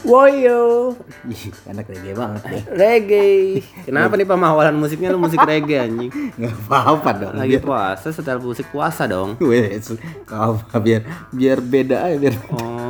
[0.00, 0.96] Woyo,
[1.28, 2.62] Ih, enak reggae banget deh.
[2.72, 3.60] reggae.
[3.84, 6.10] Kenapa nih pemawalan musiknya lu musik reggae anjing?
[6.34, 7.34] Nggak apa-apa dong.
[7.36, 9.38] Lagi puasa, setel musik puasa dong.
[9.38, 9.92] Wes,
[10.26, 12.89] apa biar biar beda aja biar Oh, Biar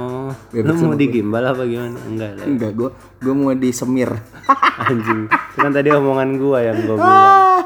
[0.51, 1.99] lu mau digimbal apa gimana?
[2.07, 2.47] Enggak lah.
[2.47, 2.91] enggak gua
[3.23, 4.11] gua mau disemir.
[4.91, 5.31] Anjing.
[5.31, 7.15] Itu kan tadi omongan gua yang gua bilang.
[7.15, 7.61] Ah,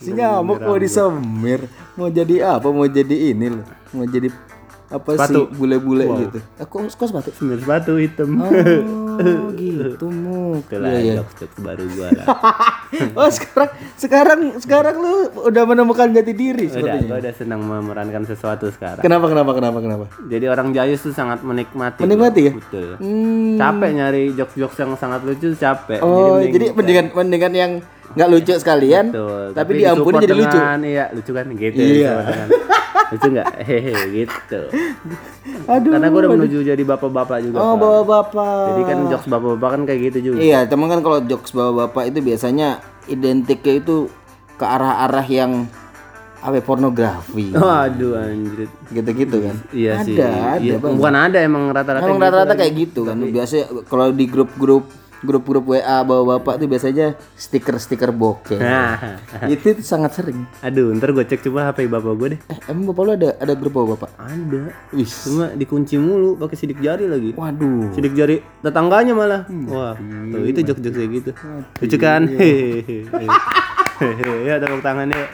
[0.00, 1.60] si nyamuk mau disemir.
[2.00, 2.66] Mau jadi apa?
[2.72, 3.66] Mau jadi ini loh.
[3.92, 4.32] Mau jadi
[4.90, 5.46] apa Sepatu.
[5.46, 6.38] sih bule-bule gitu.
[6.58, 7.30] Aku kok sepatu?
[7.30, 8.42] Semir sepatu hitam.
[8.42, 8.50] Oh,
[9.60, 10.66] gitu muk.
[10.66, 11.22] Itulah iya.
[11.22, 12.26] jokes-jokes baru gua lah.
[13.14, 15.14] Oh, sekarang sekarang sekarang lu
[15.46, 17.06] udah menemukan jati diri Udah, sepertinya.
[17.06, 18.98] gua udah senang memerankan sesuatu sekarang.
[18.98, 20.04] Kenapa kenapa kenapa kenapa?
[20.26, 22.02] Jadi orang Jayus tuh sangat menikmati.
[22.02, 22.52] Menikmati ya?
[22.58, 22.98] Betul.
[22.98, 23.54] Hmm.
[23.54, 26.02] Capek nyari jokes-jokes yang sangat lucu, capek.
[26.02, 27.72] Oh, mending- jadi mendingan mendingan yang
[28.10, 29.54] nggak lucu sekalian, Betul.
[29.54, 30.58] tapi, diampuni disupport jadi lucu.
[30.82, 31.78] Iya, lucu kan gitu.
[31.78, 32.14] Iya.
[33.10, 33.48] disupport dengan- lucu nggak?
[33.66, 34.60] Hehe, gitu.
[35.66, 35.90] Aduh.
[35.92, 37.56] Karena gue udah menuju jadi bapak-bapak juga.
[37.58, 37.80] Oh, Pak.
[37.80, 38.66] bapak-bapak.
[38.70, 40.38] Jadi kan jokes bapak-bapak kan kayak gitu juga.
[40.38, 42.68] Iya, teman kan kalau jokes bapak-bapak itu biasanya
[43.06, 44.06] identiknya itu
[44.54, 45.66] ke arah-arah yang
[46.40, 47.52] apa ya, pornografi.
[47.52, 48.68] Waduh anjir.
[48.88, 49.56] Gitu-gitu kan.
[49.70, 50.16] Iya ada, sih.
[50.16, 52.60] ada Iya, bukan ada emang rata-rata Emang gitu rata-rata kan.
[52.64, 53.16] kayak gitu kan.
[53.20, 54.84] Biasanya kalau di grup-grup
[55.20, 58.60] grup-grup WA bapak-bapak itu biasanya stiker-stiker bokeh.
[58.60, 59.20] Nah,
[59.52, 60.48] itu, itu sangat sering.
[60.64, 62.40] aduh, ntar gue cek coba HP bapak gue deh.
[62.48, 64.10] Eh, emang bapak lu ada ada grup bapak-bapak?
[64.16, 64.62] Ada.
[64.96, 65.08] Wih.
[65.08, 67.36] Cuma dikunci mulu pakai sidik jari lagi.
[67.36, 67.92] Waduh.
[67.92, 69.42] Sidik jari tetangganya malah.
[69.46, 69.68] Hmm.
[69.68, 69.94] Wah,
[70.32, 71.30] tuh itu jokes-jokes kayak gitu.
[71.84, 72.22] Lucu kan?
[72.26, 73.28] Iya.
[74.00, 74.48] Hehehe.
[74.48, 75.28] ya tepuk tangan ya.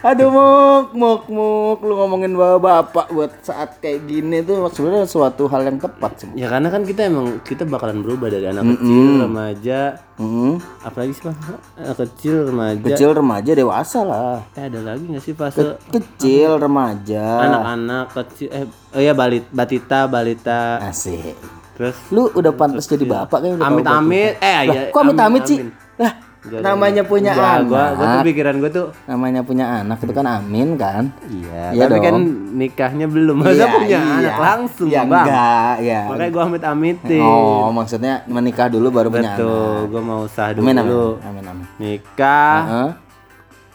[0.00, 5.64] Aduh muk, muk, muk, lu ngomongin bapak-bapak buat saat kayak gini tuh sebenarnya suatu hal
[5.64, 6.28] yang tepat sih.
[6.34, 9.80] Ya karena kan kita emang kita bakalan berubah dari anak kecil, remaja,
[10.14, 10.58] Hmm.
[10.80, 11.34] apalagi sih Pak?
[11.76, 12.84] Anak kecil, remaja.
[12.84, 14.38] Kecil remaja dewasa lah.
[14.52, 17.26] Eh ada lagi nggak sih fase Kecil remaja.
[17.40, 21.38] anak-anak kecil eh oh ya balit batita balita Asik.
[21.72, 25.58] terus Lu udah pantas jadi bapak kan amit-amit eh ya kok amit-amit sih?
[25.94, 26.14] Lah,
[26.58, 27.66] namanya punya Enggak, anak.
[27.66, 31.04] gua gua tuh pikiran gua tuh Namanya punya anak itu kan amin kan?
[31.26, 32.24] iya, Iya tapi kan dong.
[32.54, 34.18] nikahnya belum masa Iya, punya iya.
[34.18, 36.00] anak langsung Ya bang enggak, ya.
[36.06, 39.38] makanya gua amit-amitin Oh, maksudnya menikah dulu baru punya anak.
[39.38, 41.66] betul gua mau sah dulu Amin, amin, amin, amin.
[41.76, 42.90] nikah Heeh.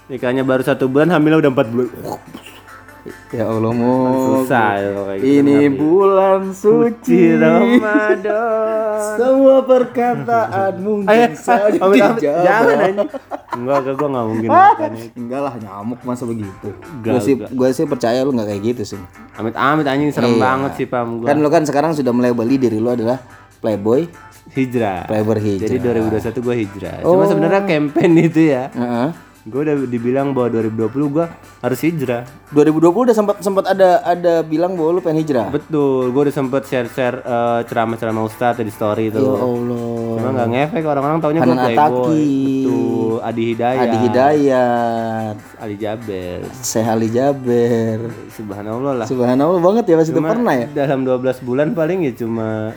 [0.06, 1.90] nikahnya baru satu bulan hamilnya udah empat bulan
[3.30, 3.94] Ya Allah, mu.
[4.40, 5.28] susah ya kayak gitu.
[5.36, 12.44] Ini bulan suci Ci Ramadan Semua perkataan mungkin saja amit amit dijawab.
[12.44, 13.04] jangan aja
[13.54, 14.64] enggak enggak gua nggak mungkin itu
[15.16, 16.70] Enggak lah nyamuk masa begitu.
[16.72, 19.02] Enggak, Gue sih gue sih percaya lu nggak kayak gitu sih.
[19.34, 20.42] amit amit anjing serem Iya.
[20.42, 23.20] banget sih pam gua Kan lu kan sekarang sudah melabeli diri lu adalah
[23.60, 24.08] playboy,
[24.50, 25.68] hijrah playboy hijrah.
[25.68, 25.78] jadi
[26.08, 27.14] 2021 gua hijrah Oh.
[27.14, 29.08] cuma sebenarnya campaign itu ya Heeh.
[29.44, 31.26] Gua udah dibilang bahwa 2020 gua
[31.60, 35.48] harus hijrah 2020 udah sempat sempat ada ada bilang bahwa lu pengen hijrah.
[35.50, 37.20] betul gua udah sempet share share
[37.64, 40.16] ceramah-ceramah ustadz di story itu Ya Allah.
[40.16, 42.24] cuma nggak ngefek orang-orang taunya Hanan playboy
[42.64, 47.98] betul Adi Hidayat Adi Hidayat, Ali Jaber Syekh Ali Jaber.
[48.30, 50.66] subhanallah lah Subhanallah banget ya pas itu pernah ya.
[50.74, 52.72] dalam 12 bulan paling ya cuma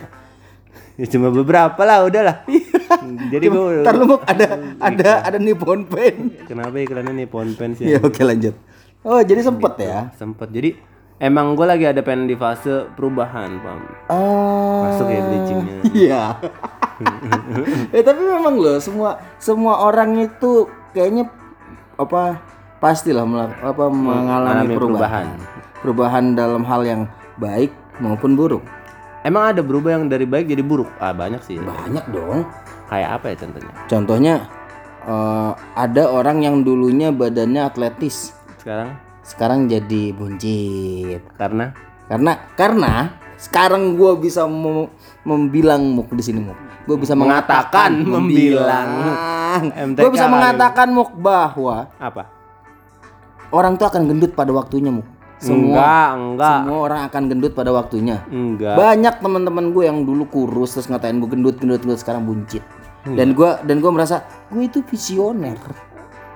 [1.01, 2.41] ya cuma beberapa lah udahlah
[3.33, 4.45] jadi gue Ntar lu ada
[4.79, 6.33] ada ada Nippon Pen.
[6.45, 8.57] kenapa iklannya nih Ponpen sih Ya oke lanjut.
[9.05, 10.09] Oh jadi sempet ya.
[10.13, 10.73] sempet jadi
[11.17, 14.83] emang gue lagi ada pengen di fase perubahan pam Oh.
[14.85, 16.23] masuk ya bleachingnya Iya.
[17.93, 21.29] ya tapi memang loh semua semua orang itu kayaknya
[21.95, 22.41] apa
[22.77, 23.25] pastilah
[23.61, 25.27] apa mengalami mengalami perubahan.
[25.81, 26.23] perubahan.
[26.33, 27.01] dalam hal yang
[27.37, 28.61] baik maupun buruk.
[29.27, 32.47] Emang ada berubah yang dari baik jadi buruk ah banyak sih Banyak dong.
[32.87, 34.35] kayak apa ya contohnya Contohnya
[35.03, 41.19] eh, ada orang yang dulunya badannya atletis, sekarang sekarang jadi buncit.
[41.35, 41.75] karena
[42.07, 42.91] Karena karena
[43.35, 44.87] sekarang gua bisa mem-
[45.21, 46.55] membilang muk di sini muk.
[46.87, 48.89] Gue bisa Mengatakan, mengatakan, membilang.
[49.67, 49.95] membilang.
[49.99, 52.31] Gue bisa mengatakan muk bahwa apa
[53.51, 55.03] orang tuh akan gendut pada waktunya muk.
[55.37, 58.25] Semua enggak enggak semua orang akan gendut pada waktunya.
[58.29, 62.65] enggak Banyak teman-teman gue yang dulu kurus terus ngatain gue gendut gendut gendut sekarang buncit.
[63.07, 65.55] Dan gua dan gua merasa gue itu visioner.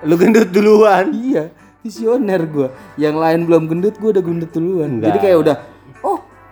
[0.02, 1.54] lu gendut duluan Iya,
[1.84, 2.74] visioner gua.
[2.98, 4.98] Yang lain belum gendut, gua udah gendut duluan.
[4.98, 5.14] Enggak.
[5.14, 5.56] Jadi kayak udah,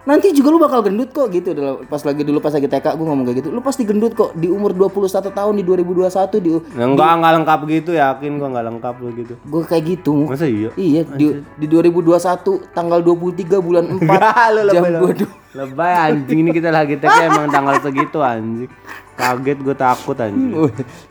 [0.02, 1.52] nanti juga lu bakal gendut kok gitu.
[1.84, 3.48] Pas lagi dulu pas lagi TK gua ngomong kayak gitu.
[3.50, 4.96] Lu pasti gendut kok di umur 21
[5.28, 6.08] tahun di 2021
[6.38, 10.14] di enggak enggak lengkap gitu yakin gua enggak lengkap lu gitu gua kayak gitu.
[10.24, 11.26] masa iya Iya, di,
[11.56, 12.16] di 2021
[12.70, 17.10] tanggal 23 bulan 4 Enggak, lu jam lebih- 22 Lebay anjing ini kita lagi tag
[17.26, 18.70] emang tanggal segitu anjing.
[19.12, 20.54] Kaget gue takut anjing.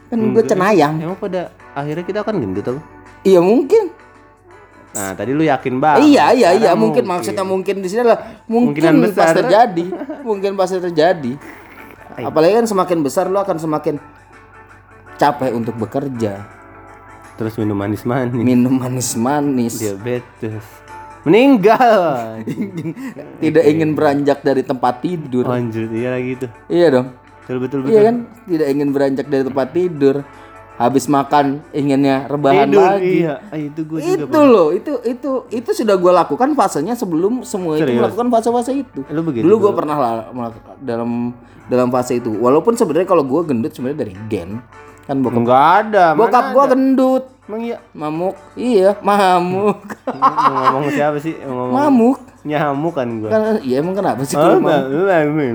[0.07, 0.95] Kan gue cenayang.
[0.97, 2.79] Emang pada akhirnya kita kan gendut apa?
[3.21, 3.91] Iya mungkin.
[4.99, 6.11] Nah tadi lu yakin banget.
[6.11, 8.19] iya iya iya Sekarang mungkin maksudnya mungkin di sini adalah
[8.51, 9.35] mungkin Kemungkinan pas besar.
[9.39, 9.85] terjadi.
[10.27, 11.33] mungkin pas terjadi.
[12.19, 13.95] Apalagi kan semakin besar lo akan semakin
[15.15, 16.43] capek untuk bekerja.
[17.39, 18.35] Terus minum manis-manis.
[18.35, 19.79] Minum manis-manis.
[19.79, 20.59] Diabetes.
[21.23, 22.43] Meninggal.
[23.43, 25.47] Tidak ingin beranjak dari tempat tidur.
[25.47, 26.51] Anjir, iya lagi tuh.
[26.67, 27.07] Iya dong.
[27.47, 27.91] Betul betul betul.
[27.95, 28.15] Iya kan?
[28.43, 30.15] Tidak ingin beranjak dari tempat tidur.
[30.79, 33.27] Habis makan inginnya rebahan Tidur, lagi.
[33.27, 33.43] iya.
[33.51, 34.31] Ah, itu gue juga.
[34.31, 37.99] Itu loh, itu itu itu sudah gue lakukan fasenya sebelum semua itu Serius?
[37.99, 39.03] melakukan fase-fase itu.
[39.11, 41.35] Lu begitu Dulu gue pernah lah melakukan dalam
[41.67, 42.31] dalam fase itu.
[42.31, 44.63] Walaupun sebenarnya kalau gue gendut sebenarnya dari gen.
[45.03, 46.05] Kan bokap Enggak ada.
[46.15, 47.23] bokap gue gendut.
[47.49, 47.77] Emang iya.
[47.91, 48.35] Mamuk.
[48.55, 49.83] Iya, mamuk.
[50.07, 51.33] Ngomong siapa sih?
[51.43, 52.19] Ngomong mamuk.
[52.41, 53.29] Nyamuk kan gua.
[53.29, 54.81] Kan iya emang kenapa sih Oh, kalau enggak.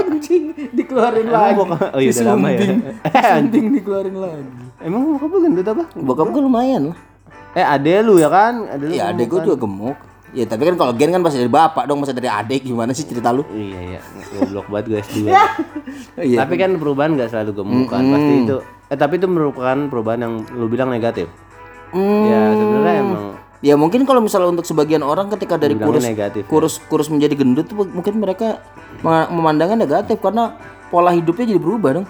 [0.00, 1.54] Anjing dikeluarin Emang lagi.
[1.56, 2.60] bokap- oh iya, udah lama ya.
[3.36, 4.42] Anjing dikeluarin lagi.
[4.80, 5.82] Emang bokap lu gendut apa?
[5.94, 6.98] Bokap gue lumayan lah.
[7.50, 8.52] Eh, ade lu ya kan?
[8.68, 8.92] Ade lu.
[8.94, 9.96] Iya, adek gue juga gemuk.
[10.30, 13.02] Ya tapi kan kalau gen kan pasti dari bapak dong, masa dari adik gimana sih
[13.02, 13.42] cerita lu?
[13.50, 13.98] Iya, iya.
[14.30, 15.16] Goblok banget gue S2.
[16.20, 16.36] Iya.
[16.38, 18.04] Tapi kan perubahan nggak selalu gemuk kan.
[18.04, 18.56] Pasti itu
[18.86, 21.26] eh tapi itu merupakan perubahan yang lu bilang negatif.
[21.90, 22.24] Hmm.
[22.24, 23.24] Ya, sebenarnya emang
[23.60, 26.48] Ya mungkin kalau misalnya untuk sebagian orang ketika dari kurus negatif, ya.
[26.48, 28.64] kurus kurus menjadi gendut tuh mungkin mereka
[29.00, 30.56] mem- memandangnya negatif karena
[30.88, 32.06] pola hidupnya jadi berubah dong.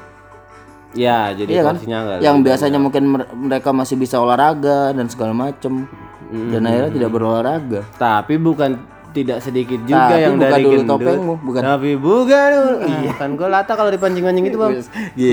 [0.91, 1.75] ya jadi Iya kan?
[2.19, 5.91] Yang biasanya mungkin mer- mereka masih bisa olahraga dan segala macem
[6.31, 7.83] dan akhirnya tidak berolahraga.
[7.95, 8.79] Tapi bukan
[9.11, 10.91] tidak sedikit juga Tapi yang buka dari dulu gendut.
[11.03, 11.61] topengmu, bukan.
[11.61, 12.75] Tapi bukan dulu.
[12.87, 14.73] Iya kan gue lata kalau dipancing-pancing itu bang.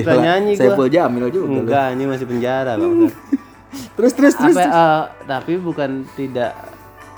[0.01, 0.61] Suka nyanyi gue.
[0.65, 1.61] Saiful Jamil juga.
[1.61, 2.93] Enggak, ini masih penjara bang.
[3.67, 4.55] Terus terus terus.
[4.55, 6.55] apa eh, tapi bukan tidak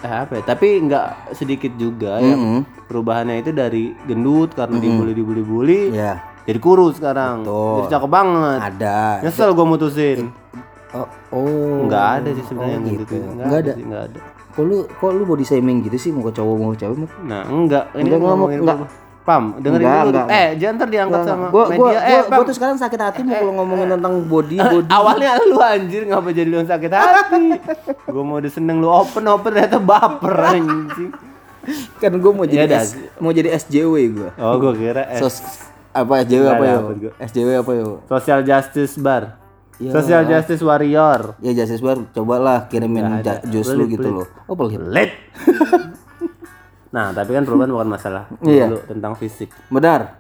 [0.01, 2.35] eh, apa ya tapi nggak sedikit juga ya.
[2.89, 6.17] Perubahannya itu dari gendut karena dibully dibully bully Ya,
[6.49, 7.45] jadi kurus sekarang.
[7.45, 8.59] Jadi cakep banget.
[8.65, 9.21] Ada.
[9.21, 10.19] nyesel gue mutusin.
[10.89, 11.85] Oh, oh.
[11.85, 14.19] nggak ada sih sebenarnya yang gendut itu nggak Nggak ada sih, nggak ada.
[14.49, 16.09] Kok lu kok lu body shaming gitu sih?
[16.09, 17.05] Mau ke cowok mau ke cewek?
[17.29, 17.93] Nah enggak.
[17.93, 18.77] Ini Enggak, ngomongin enggak.
[18.81, 18.85] apa?
[19.29, 20.27] Pam dengerin Enggak, dulu enggak.
[20.33, 22.99] eh jangan ntar diangkat sama Gua gua media eh gua, pam gua tuh sekarang sakit
[22.99, 24.89] hati mau kalau ngomongin tentang body body.
[24.89, 27.43] awalnya lu anjir ngapa jadi lu sakit hati
[28.13, 31.11] gue mau udah seneng lu open open ternyata baper anjing
[31.95, 32.81] kan gua mau jadi Iya.
[32.81, 34.29] S- mau jadi SJW gua.
[34.35, 35.37] oh gue kira eh, Sos
[35.91, 36.75] apa SJW apa ya?
[36.79, 37.11] gua.
[37.19, 37.83] SJW apa ya?
[38.07, 39.23] Social Justice Bar.
[39.75, 39.91] Ya.
[39.91, 41.39] Social Justice Warrior.
[41.39, 44.27] Ya Justice Bar cobalah kirimin jus lu gitu loh.
[44.45, 45.13] Oh pelit.
[46.89, 48.65] Nah, tapi kan perubahan bukan masalah Iya.
[48.67, 49.49] dulu tentang fisik.
[49.67, 50.17] Benar.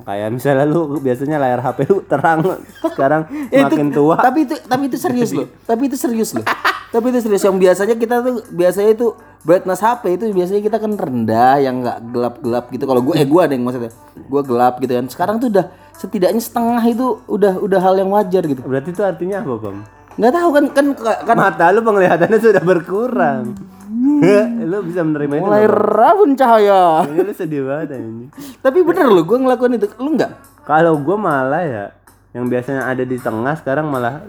[0.00, 2.40] Kayak misalnya lu biasanya layar HP lu terang,
[2.92, 4.16] sekarang Ya, itu- makin tua.
[4.16, 5.46] Tapi itu tapi itu serius loh.
[5.68, 6.44] tapi itu serius loh.
[6.90, 10.92] tapi itu serius yang biasanya kita tuh biasanya itu brightness HP itu biasanya kita kan
[10.92, 12.84] rendah yang nggak gelap-gelap gitu.
[12.84, 13.92] Kalau gue eh gue ada yang maksudnya.
[14.18, 15.06] Gue gelap gitu kan.
[15.06, 18.64] Sekarang tuh udah setidaknya setengah itu udah udah hal yang wajar gitu.
[18.64, 19.78] Berarti itu artinya apa, Bang?
[20.16, 20.86] Nggak tahu kan kan
[21.22, 23.54] kan Mata lu penglihatannya sudah berkurang.
[24.70, 25.42] lu bisa menerima itu.
[25.42, 27.04] mulai rabun cahaya.
[27.04, 28.26] Ini lu sedih banget ini.
[28.58, 29.86] tapi bener loh gue ngelakuin itu.
[29.98, 30.32] Lu nggak?
[30.62, 31.84] Kalau gua malah ya
[32.30, 34.22] yang biasanya ada di tengah sekarang malah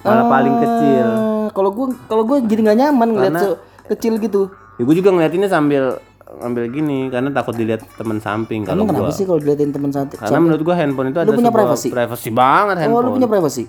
[0.00, 1.08] malah paling kecil.
[1.50, 4.50] Kalau gue kalau gue jadi nggak nyaman ngeliat se- kecil gitu.
[4.76, 9.14] Ya gue juga ngeliatinnya sambil ngambil gini karena takut dilihat teman samping kalau kenapa gua.
[9.14, 10.18] sih kalau diliatin teman santai?
[10.18, 11.88] Karena menurut gua handphone itu ada punya privasi?
[11.88, 13.02] privasi banget Oh, handphone.
[13.02, 13.64] lu punya privasi?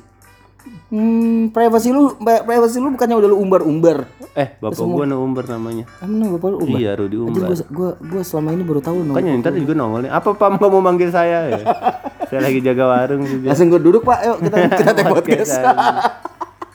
[0.87, 4.07] Hmm, privasi lu, pri- privasi lu bukannya udah lu umbar-umbar.
[4.31, 5.83] Eh, bapak gua no Umber namanya.
[5.99, 6.79] Emang bapak lu umbar?
[6.79, 7.41] Iya, Rudi Anjir, Umber.
[7.43, 9.11] gua, gua, gua selama ini baru tahu no.
[9.11, 10.11] Kan ntar juga nongol nih.
[10.15, 11.59] Apa Pam kamu manggil saya ya?
[12.31, 13.51] saya lagi jaga warung juga.
[13.51, 15.53] Langsung gua duduk pak, yuk kita kita take podcast.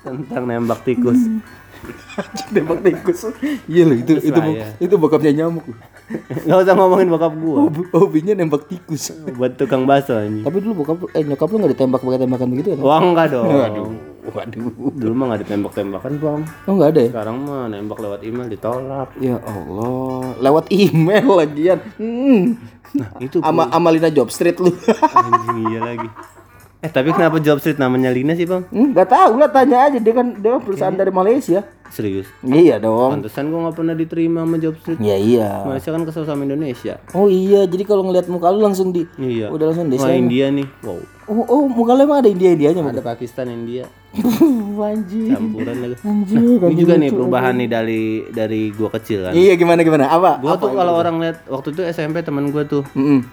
[0.04, 1.21] Tentang nembak tikus.
[2.54, 3.21] Tembak tikus.
[3.66, 4.40] Iya loh, itu itu
[4.78, 5.64] itu bokapnya nyamuk.
[5.66, 5.78] loh.
[6.47, 7.57] Gak usah ngomongin bokap gua.
[7.64, 9.12] Hobi- Hobinya nembak tikus.
[9.33, 10.42] Buat tukang bakso anjing.
[10.42, 12.76] Tapi dulu bokap lu, eh nyokap lu nggak ditembak pakai tembakan begitu ya?
[12.78, 13.49] Wah enggak dong.
[13.49, 13.90] Waduh.
[14.95, 16.40] Dulu mah gak ditembak-tembakan, Pam.
[16.64, 17.11] Oh nggak ada ya?
[17.11, 19.09] Sekarang mah nembak lewat email ditolak.
[19.19, 21.78] Ya Allah, lewat email lagian.
[21.99, 22.54] Hmm.
[22.92, 24.71] Nah, itu Ama Amalina Job Street lu.
[25.11, 26.09] anjing iya lagi.
[26.78, 28.66] Eh, tapi kenapa Job Street namanya Lina sih, Bang?
[28.69, 31.62] Hmm, Gak tahu lah tanya aja dia kan dia kan perusahaan dari Malaysia.
[31.92, 32.25] Serius.
[32.40, 33.12] Iya dong.
[33.12, 34.96] Pantesan gua gak pernah diterima sama Job Street.
[34.96, 35.61] Ya iya.
[35.62, 36.96] Malaysia kan kesel sama Indonesia.
[37.12, 39.52] Oh iya, jadi kalau ngeliat muka lu langsung di Iya.
[39.52, 40.25] udah langsung Wah, desain.
[40.25, 40.64] India nih.
[40.80, 41.04] Wow.
[41.22, 43.87] Oh, oh muka lu emang ada India Indianya Ada Pakistan, India,
[44.82, 45.30] Anjir.
[45.30, 45.96] campuran lagi.
[46.02, 46.58] Anjir.
[46.58, 49.32] Ini juga nih perubahan nih dari dari gua kecil kan.
[49.32, 50.08] Iya gimana gimana?
[50.08, 50.40] Apa?
[50.40, 53.25] Gua tuh kalau orang lihat waktu itu SMP teman gua tuh ber-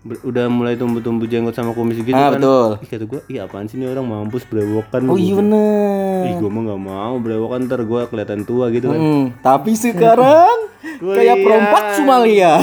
[0.00, 2.38] udah mulai tumbuh-tumbuh jenggot sama kumis gitu Ah kan.
[2.38, 2.70] betul.
[2.78, 5.02] Ih kata gua, iya apaan sih ini orang mampus brewokan.
[5.04, 6.22] Oh iya bener.
[6.24, 8.96] Ih gua mah gak mau brewokan ntar gua kelihatan tua gitu kan.
[8.96, 10.56] Hmm, tapi sekarang
[11.18, 12.62] kayak perompak Somalia.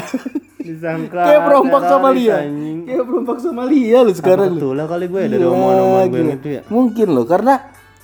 [0.58, 2.36] Disangka kayak perompak Somalia.
[2.82, 4.58] Kayak perompak Somalia lu sekarang lu.
[4.58, 6.36] Betul lah kali gue ya dari Iya, omongan-omongan gue yang gila.
[6.36, 6.62] itu ya.
[6.68, 7.54] Mungkin loh karena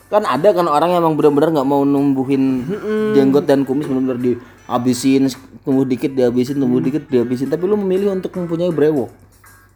[0.05, 2.67] kan ada kan orang yang emang benar-benar nggak mau numbuhin
[3.13, 5.31] jenggot dan kumis benar-benar dihabisin
[5.62, 9.10] tumbuh dikit dihabisin tumbuh dikit dihabisin tapi lu memilih untuk mempunyai brewok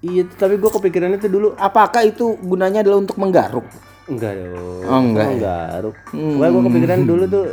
[0.06, 3.66] Iya, tapi gue kepikiran itu dulu apakah itu gunanya adalah untuk menggaruk
[4.06, 4.86] enggak dong.
[4.86, 5.96] Oh, enggak Oh, garuk.
[6.14, 7.46] Gue gue kepikiran dulu tuh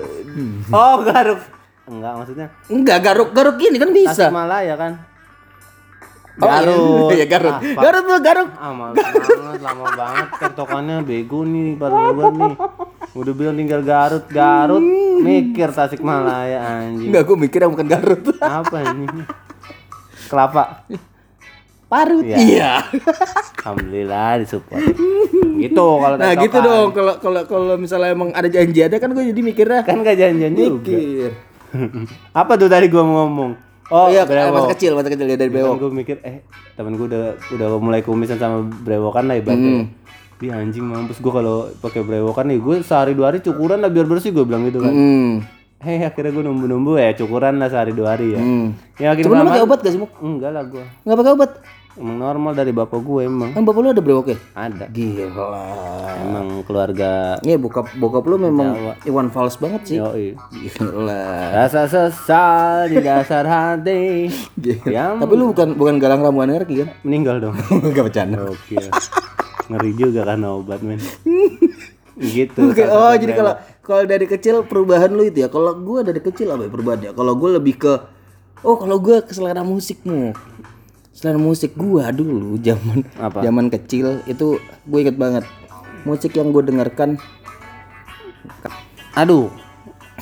[0.69, 1.41] Oh, garuk.
[1.89, 2.47] Enggak maksudnya.
[2.69, 4.93] enggak garuk garuk gini kan bisa Tasikmalaya kan.
[6.35, 6.65] Oh, iya.
[6.65, 7.12] Garut.
[7.21, 7.83] ya garuk Ah, Pak.
[7.83, 8.95] garuk tuh garuk Ah, banget,
[9.61, 12.55] lama banget tektokannya bego nih baru gue nih.
[13.12, 14.81] Udah bilang tinggal Garut, Garut,
[15.19, 17.09] mikir Tasikmalaya anjing.
[17.09, 19.05] enggak gue mikir yang bukan garut Apa ini?
[20.27, 20.89] Kelapa.
[21.87, 22.37] parut Iya.
[22.39, 22.73] iya
[23.59, 24.81] Alhamdulillah disupport.
[25.62, 29.25] gitu kalau nah gitu dong kalau kalau kalau misalnya emang ada janji ada kan gue
[29.27, 30.89] jadi mikirnya Kan gak janjian juga.
[30.89, 31.31] mikir
[32.35, 33.53] Apa tuh tadi gua mau ngomong?
[33.92, 34.56] Oh, iya brewok.
[34.56, 36.40] masa kecil masa kecil ya dari bewok gue mikir eh
[36.72, 39.84] temen gue udah udah mulai kumisan sama brewokan lah ibaratnya.
[40.40, 44.08] Dia anjing mampus gue kalau pakai brewokan nih gue sehari dua hari cukuran lah biar
[44.08, 44.90] bersih gue bilang gitu kan.
[44.90, 45.32] hmm.
[45.78, 48.40] Hei akhirnya gue numbu-numbu ya cukuran lah sehari dua hari ya.
[48.40, 48.66] hmm.
[48.96, 50.12] Ya makin Cuma lu lama pakai obat gak sih Muk?
[50.18, 50.84] enggak lah gue.
[51.04, 51.50] Nggak pakai obat?
[51.92, 54.38] Emang normal dari bapak gue emang Kan bapak lu ada brewok ya?
[54.56, 54.88] ada.
[54.88, 55.61] Gila.
[56.25, 59.96] Emang keluarga Iya bokap bokap lu memang Iwan Fals banget sih.
[60.00, 60.32] Yoi.
[60.32, 61.25] Gila.
[61.52, 64.32] Rasa sesal di dasar hati.
[64.56, 65.20] Gila.
[65.20, 66.88] Tapi lu bukan bukan galang ramuan energi kan?
[67.04, 67.54] meninggal dong.
[67.84, 68.40] Enggak bercanda.
[68.49, 68.80] Oke.
[69.68, 70.96] Ngeri juga karena obat men.
[72.37, 72.72] gitu.
[72.72, 73.52] Oke, oh jadi kalau
[73.84, 75.49] kalau dari kecil perubahan lu itu ya.
[75.52, 77.11] Kalau gua dari kecil apa ya perubahannya?
[77.12, 77.92] Kalau gua lebih ke
[78.64, 80.32] oh kalau gua ke selera musikmu.
[81.12, 83.45] Selera musik gua dulu zaman Apa?
[83.45, 84.57] zaman kecil itu
[84.88, 85.45] gue inget banget.
[86.09, 87.21] Musik yang gue dengarkan
[89.12, 89.52] Aduh.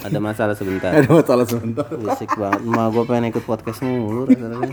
[0.00, 0.90] Ada masalah sebentar.
[0.97, 1.87] ada masalah sebentar.
[1.90, 2.61] Berisik banget.
[2.64, 4.73] Ma gue pengen ikut podcast mulu rasanya.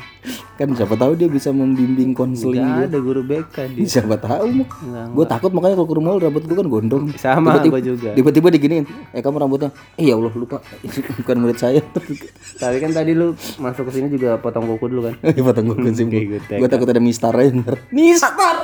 [0.57, 2.61] Kan siapa tahu dia bisa membimbing konseling.
[2.61, 3.85] Gak ada guru BK di.
[3.91, 4.65] Siapa tahu.
[5.13, 7.05] Gue takut makanya kalau ke rumah lu rambut gue kan gondrong.
[7.17, 8.09] Sama Tiba-tiba- gue juga.
[8.13, 8.85] Tiba-tiba diginiin.
[9.13, 9.69] Eh kamu rambutnya.
[9.97, 10.61] Eh ya Allah lupa.
[11.21, 11.81] Bukan murid saya.
[12.57, 15.15] Tapi kan tadi lu masuk ke sini juga potong kuku dulu kan.
[15.21, 16.05] Iya potong gue sih.
[16.05, 16.57] Gue tag.
[16.61, 17.33] Gue takut ada mistar.
[17.91, 18.55] Mistar.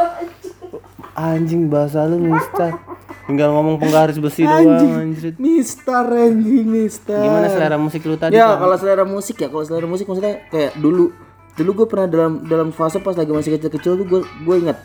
[1.14, 2.93] Anjing bahasa lu mister.
[3.24, 5.32] Tinggal ngomong penggaris besi doang anjir.
[5.38, 7.20] Mistar anjing mistar.
[7.20, 8.34] Gimana selera musik lu tadi?
[8.34, 11.16] Ya kalau selera musik ya kalau selera musik maksudnya kayak dulu
[11.54, 14.78] dulu gue pernah dalam dalam fase pas lagi masih kecil-kecil tuh gue gue ingat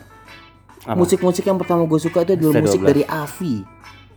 [0.89, 3.65] musik-musik yang pertama gue suka itu adalah musik dari Avi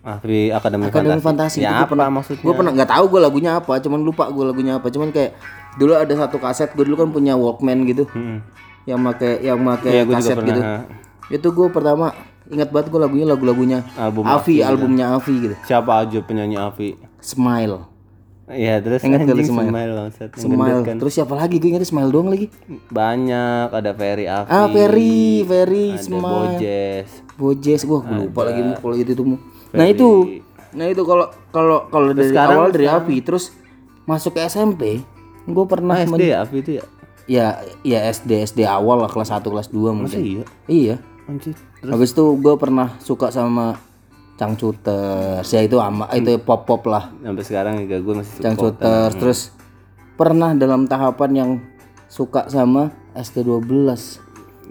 [0.03, 1.59] Ahli Akademi Akademi Fantasi.
[1.59, 2.43] Fantasi Ya apa pernah maksudnya?
[2.43, 5.33] gue pernah nggak tahu gue lagunya apa cuman lupa gue lagunya apa cuman kayak
[5.75, 8.43] dulu ada satu kaset gue dulu kan punya Walkman gitu Hmm.
[8.85, 10.61] yang make yang make juga kaset gitu
[11.31, 12.13] itu gue pertama
[12.53, 16.95] ingat banget gue lagunya lagu-lagunya Album Avi albumnya Avi gitu Siapa aja penyanyi Avi?
[17.19, 17.89] Smile
[18.45, 19.71] Iya terus Ingat anjing Smile?
[19.71, 19.95] Smile.
[19.97, 20.97] Yang Smile kan.
[20.99, 22.53] terus siapa lagi gue ingetnya Smile doang lagi
[22.87, 24.49] Banyak ada Ferry Avi.
[24.49, 27.09] ah Ferry Ferry Ada Smile Bojes.
[27.33, 29.25] Bojes gua lupa lagi kalau itu tuh
[29.73, 30.09] nah itu
[30.71, 33.57] nah itu kalau kalau kalau dari sekarang- awal dari Avi terus
[34.03, 35.01] masuk ke SMP
[35.43, 36.85] gue pernah Ah, men- SD ya Avi itu ya?
[37.25, 37.47] ya
[37.83, 40.45] ya SD SD awal lah kelas 1 kelas 2 mungkin Iya.
[40.67, 40.95] iya
[41.33, 41.57] Anjir.
[41.81, 43.81] habis itu gue pernah suka sama
[44.37, 47.13] Cangcuters ya itu ama itu pop pop lah.
[47.23, 48.45] Sampai sekarang juga gue masih suka.
[48.45, 49.41] Cangcuters terus
[50.19, 51.51] pernah dalam tahapan yang
[52.09, 53.93] suka sama ST12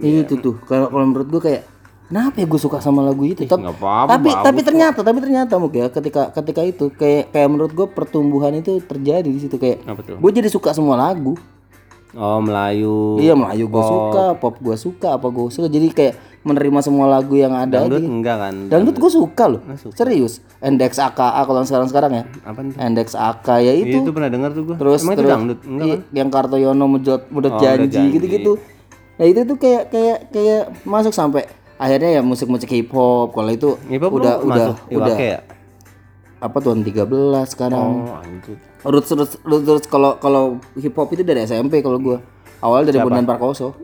[0.01, 0.57] itu tuh.
[0.65, 1.63] Kalau kalau menurut gue kayak
[2.09, 3.45] kenapa ya gue suka sama lagu itu?
[3.47, 7.71] Tapi apa-apa, tapi tapi ternyata tapi ternyata mungkin ya ketika ketika itu kayak kayak menurut
[7.71, 11.37] gue pertumbuhan itu terjadi di situ kayak gue jadi suka semua lagu.
[12.11, 13.23] Oh Melayu.
[13.23, 15.71] iya Melayu gue suka pop gue suka apa gue suka.
[15.71, 18.55] Jadi kayak menerima semua lagu yang ada Dangdut aja enggak kan?
[18.65, 22.73] dangdut gue suka loh serius Index AKA kalau sekarang sekarang ya Apa nih?
[22.79, 24.75] Index AK ya itu Itu pernah dengar tuh gue.
[24.75, 25.59] terus Emang itu terus dangdut?
[25.63, 25.99] Enggak kan?
[26.11, 28.15] yang Kartoyono medot medot Oh, janji, Janji.
[28.15, 28.53] gitu-gitu
[29.13, 31.45] nah itu tuh kayak kayak kayak masuk sampai
[31.75, 35.39] akhirnya ya musik-musik hip hop kalau itu Hip hop udah udah masuk udah ya?
[36.39, 37.05] apa tuh 13
[37.47, 38.57] sekarang Oh anjir.
[38.83, 40.43] roots roots roots, roots kalau kalau
[40.73, 42.17] hip hop itu dari SMP kalau gua
[42.59, 43.77] awal dari Bondan Prakoso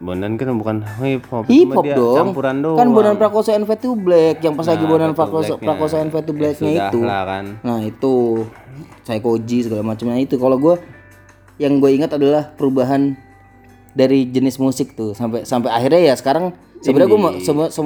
[0.00, 1.44] Bondan kan bukan hip hop.
[1.44, 2.80] hip hop dong Campuran doang.
[2.80, 5.68] kan Bondan Prakoso and Fade to Black yang pas lagi Bondan Prakoso Black-nya.
[5.68, 7.44] Prakoso and Black-nya Sudah itu lah kan.
[7.60, 8.14] Nah itu
[9.04, 10.80] Psychoji segala macamnya itu kalau gue
[11.60, 13.12] yang gue ingat adalah perubahan
[13.92, 17.20] dari jenis musik tuh sampai sampai akhirnya ya sekarang sebenarnya gue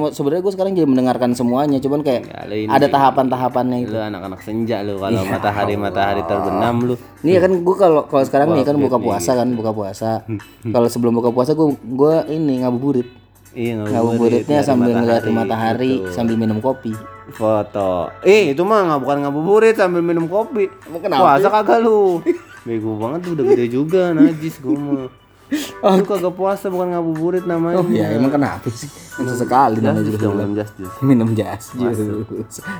[0.09, 3.91] sebenarnya gue sekarang jadi mendengarkan semuanya cuman kayak Ya, ini ada tahapan-tahapannya itu.
[3.91, 5.29] lu anak-anak senja lu kalau Iya.
[5.29, 6.95] matahari matahari terbenam lu.
[7.19, 10.23] Ini kan gue kalau kalau sekarang nih kan buka puasa kan buka puasa.
[10.65, 13.07] kalau sebelum buka puasa gue gue ini ngabuburit.
[13.51, 16.91] Iya Ngabuburitnya sambil ngeliatin matahari sambil minum kopi.
[17.27, 18.11] foto.
[18.21, 20.71] Eh itu mah nggak bukan ngabuburit sambil minum kopi.
[20.95, 22.21] Kenapa Puasa kagak lu.
[22.63, 25.07] Bego banget tuh udah gede juga najis gue mah.
[25.85, 27.81] Lu kagak puasa bukan ngabuburit namanya.
[27.81, 28.89] Oh ya emang kenapa sih?
[28.89, 30.17] Kan sesekali namanya juga
[30.57, 30.97] just just.
[31.05, 31.97] minum jas jus.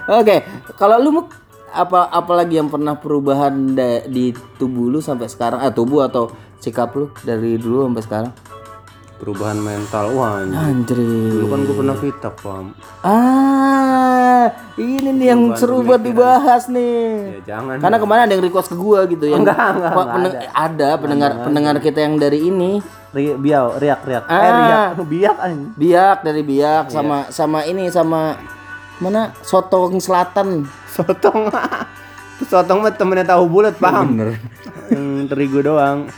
[0.09, 0.41] Oke,
[0.75, 1.29] kalau lu Muk,
[1.69, 3.53] apa apalagi yang pernah perubahan
[4.09, 5.61] di tubuh lu sampai sekarang?
[5.61, 8.31] Ah, tubuh atau sikap lu dari dulu sampai sekarang?
[9.15, 10.59] Perubahan mental wah anjing.
[10.83, 10.99] Anjir.
[10.99, 12.75] Dulu kan gue pernah fitak pam.
[12.99, 14.45] Ah,
[14.75, 17.39] ini nih yang seru buat dibahas nih.
[17.39, 17.79] Ya jangan.
[17.79, 21.31] Karena kemarin ada yang request ke gua gitu yang Enggak, enggak, Pak, peneng- ada pendengar
[21.41, 24.23] pendengar kita yang dari ini Ri, biau, riak riak.
[24.25, 24.51] Eh Ah.
[24.91, 25.71] riak, biak anjing.
[25.73, 28.35] biak dari biak sama sama ini sama
[28.97, 31.47] mana sotong selatan Sotong.
[32.51, 34.11] Sotong mah temennya tahu bulat paham.
[34.13, 34.35] bener
[34.91, 36.11] Yang terigu doang.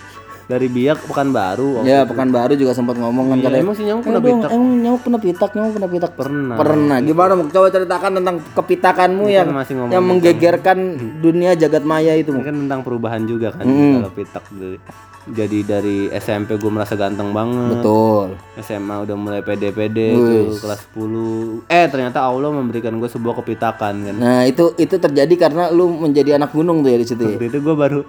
[0.47, 1.83] Dari biak pekan baru.
[1.83, 3.63] ya pekanbaru juga sempat ngomong kan Iya, katanya.
[3.63, 4.49] emang si nyamuk "Eh, pernah pitak.
[4.49, 6.11] emang nyamuk pernah pitak nyamuk pernah pitak.
[6.15, 6.55] Pernah.
[6.55, 6.97] pernah.
[6.99, 7.47] Gimana Muk?
[7.49, 10.77] coba ceritakan tentang kepitakanmu yang masih ngomong yang menggegerkan
[11.19, 14.79] dunia jagat maya itu Ini kan tentang perubahan juga kan kalau pitak dari
[15.27, 17.75] jadi dari SMP gue merasa ganteng banget.
[17.75, 18.39] Betul.
[18.57, 24.15] SMA udah mulai pede-pede tuh kelas 10 eh ternyata Allah memberikan gue sebuah kepitakan kan.
[24.15, 27.35] Nah itu itu terjadi karena lu menjadi anak gunung tuh ya di situ ya?
[27.35, 27.99] Waktu itu gue baru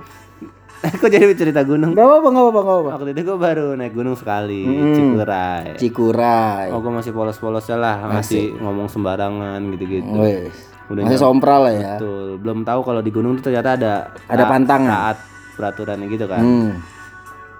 [1.00, 2.90] kok jadi cerita gunung Gak apa-apa, gak apa-apa, gak apa-apa.
[2.94, 6.66] waktu itu gue baru naik gunung sekali Cikuray Cikuray.
[6.70, 10.54] oh gue masih polos-polosnya lah masih ngomong sembarangan gitu-gitu Wes.
[10.88, 11.94] Udah Masih sompral lah ya.
[11.94, 12.28] Betul.
[12.38, 13.92] belum tahu kalau di gunung tuh ternyata ada
[14.24, 14.88] Ada ta- pantangan.
[14.88, 15.16] taat
[15.52, 16.70] peraturannya gitu kan Hmm.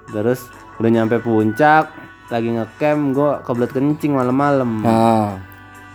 [0.08, 0.46] terus
[0.76, 1.90] udah nyampe puncak
[2.28, 5.36] lagi ngecamp gue kebelet kencing malam-malam Nah,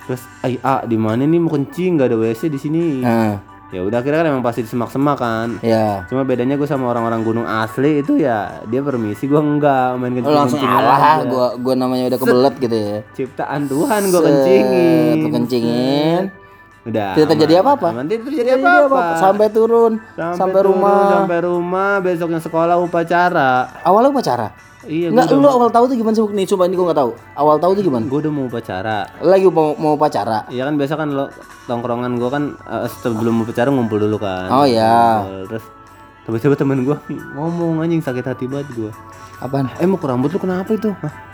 [0.03, 3.39] terus ay ah di mana nih mau kencing gak ada wc di sini nah,
[3.73, 6.05] ya udah akhirnya kan emang pasti di semak-semak kan ya.
[6.05, 10.29] cuma bedanya gue sama orang-orang gunung asli itu ya dia permisi gue enggak main kencing
[10.29, 12.97] Lu langsung alah, gua gua namanya udah kebelet gitu ya.
[13.17, 16.42] ciptaan Tuhan gue kencingin Tuh kencingin.
[16.83, 17.87] Udah Tidak terjadi apa-apa.
[18.03, 19.03] tidak terjadi Jadi apa-apa apa?
[19.17, 20.99] Sampai turun, sampai, turun, rumah.
[21.15, 24.47] sampai rumah besoknya sekolah upacara Awalnya upacara?
[24.83, 26.27] iya Enggak, lu awal tahu tuh gimana sih?
[26.27, 27.11] Nih, coba ini gua enggak tahu.
[27.33, 28.03] Awal tahu tuh gimana?
[28.03, 30.43] gue udah mau upacara Lagi mau mau upacara.
[30.47, 31.25] Iya kan biasa kan lo
[31.63, 34.51] tongkrongan gue kan eh, sebelum upacara ngumpul dulu kan.
[34.51, 35.23] Oh ya.
[35.23, 35.39] Ngumpul.
[35.49, 35.63] Terus
[36.23, 36.97] tiba-tiba temen gue
[37.31, 38.91] ngomong anjing sakit hati banget gue.
[39.39, 39.71] Apaan?
[39.75, 40.91] Eh mau rambut lu kenapa itu?
[40.99, 41.31] Hah?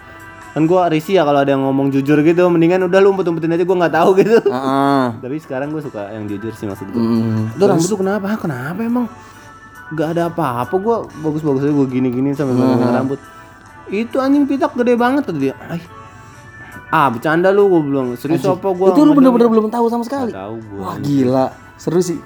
[0.50, 2.50] Kan gue risih ya kalau ada yang ngomong jujur gitu.
[2.50, 4.38] Mendingan udah lu umpet-umpetin aja gue nggak tahu gitu.
[4.50, 5.06] Heeh.
[5.24, 7.02] Tapi sekarang gue suka yang jujur sih maksud gue.
[7.02, 7.54] Hmm.
[7.54, 8.26] Lu rambut lu kenapa?
[8.42, 9.06] Kenapa emang?
[9.90, 12.94] Gak ada apa-apa gue bagus-bagus aja gue gini-gini sampai hmm.
[12.94, 13.20] rambut.
[13.90, 15.56] Itu anjing pitak gede banget tadi dia.
[15.70, 15.82] Ay.
[16.90, 20.34] Ah bercanda lu gue bilang serius apa gue Itu lu bener-bener belum tahu sama sekali.
[20.34, 21.46] tahu gue Wah, gila.
[21.78, 22.18] Seru sih.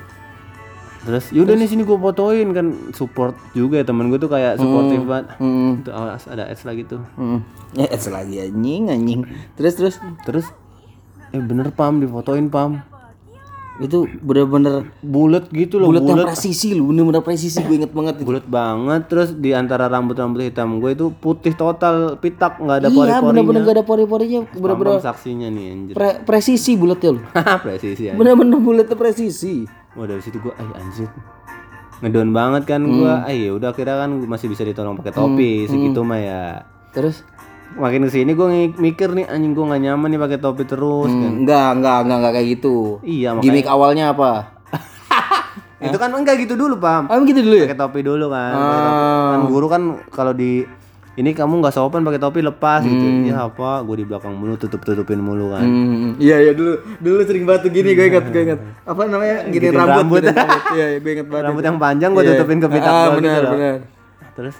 [1.03, 5.03] Terus yaudah nih sini gue fotoin kan support juga ya temen gue tuh kayak supportive
[5.03, 5.81] banget Hmm.
[5.81, 7.43] Tuh, awas, ada ads lagi tuh Hmm.
[7.73, 9.21] Ya, es lagi anjing, anjing.
[9.53, 10.45] Terus terus terus
[11.29, 12.79] eh bener pam difotoin pam
[13.75, 18.23] itu bener-bener bulat gitu loh bulat yang presisi lu, bener-bener presisi gue inget banget itu.
[18.23, 22.87] bulat banget terus di antara rambut rambut hitam gue itu putih total pitak nggak ada
[22.87, 27.21] Iya, pori-porinya bener-bener gak ada pori-porinya, bener-bener saksinya nih anjir pre- presisi bulatnya lu.
[27.65, 29.65] presisi Bener-bener bulatnya presisi.
[29.93, 31.09] Wah dari situ gue, ay anjir
[31.99, 33.23] ngedon banget kan gue, Hmm.
[33.23, 36.43] ay udah kira kan masih bisa ditolong pakai topi segitu mah ya
[36.89, 37.23] Terus
[37.73, 41.31] makin ke sini gue mikir nih anjing gue nggak nyaman nih pakai topi terus kan
[41.31, 42.75] Hmm, enggak, enggak, enggak, enggak kayak gitu.
[43.01, 44.31] iya makanya Gimik awalnya apa?
[45.85, 47.65] itu kan enggak gitu dulu pam Ah, gitu dulu ya?
[47.65, 49.29] pakai topi dulu kan topi.
[49.29, 50.63] kan guru kan kalau di
[51.13, 53.05] ini kamu nggak sopan pakai topi lepas gitu.
[53.23, 53.81] Ya apa?
[53.81, 55.61] Gue di belakang mulu tutup tutupin mulu kan.
[55.61, 58.59] Hmm, iya iya dulu dulu sering batu gini gue ingat gue ingat.
[58.81, 59.45] Apa namanya?
[59.45, 60.23] Gini rambut, rambut.
[60.73, 62.31] iya iya, gue ingat banget rambut yang panjang gue Iya.
[62.33, 63.75] tutupin ke pitak ah, benar gitu benar.
[64.33, 64.55] Terus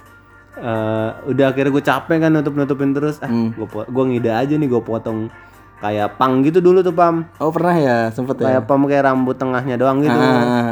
[0.54, 3.18] eh, udah akhirnya gue capek kan nutup nutupin terus.
[3.18, 3.50] Ah Hmm.
[3.50, 5.26] gue gue ngide aja nih gue potong
[5.74, 7.26] kayak pang gitu dulu tuh pam.
[7.36, 7.98] Oh pernah ya?
[8.08, 8.56] Sempet ya?
[8.56, 10.14] Kayak pam kayak rambut tengahnya doang gitu.
[10.14, 10.63] Ah, ah,